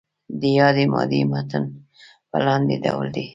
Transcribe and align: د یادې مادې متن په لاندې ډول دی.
د 0.39 0.41
یادې 0.59 0.83
مادې 0.93 1.21
متن 1.31 1.63
په 2.29 2.37
لاندې 2.45 2.75
ډول 2.85 3.07
دی. 3.15 3.25